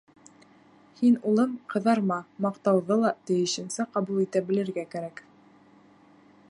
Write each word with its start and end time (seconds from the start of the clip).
—Һин, 1.01 1.17
улым, 1.31 1.51
ҡыҙарма, 1.73 2.17
маҡтауҙы 2.47 2.99
ла 3.03 3.13
тейешенсә 3.31 3.87
ҡабул 3.97 4.25
итә 4.25 4.43
белергә 4.51 4.89
кәрәк. 4.95 5.25